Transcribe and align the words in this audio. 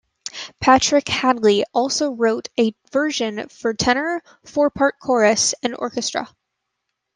Patrick 0.59 1.07
Hadley 1.07 1.63
also 1.75 2.09
wrote 2.13 2.49
a 2.59 2.73
version 2.91 3.47
for 3.49 3.75
tenor, 3.75 4.23
four-part 4.43 4.97
chorus, 4.99 5.53
and 5.61 5.75
orchestra. 5.77 6.27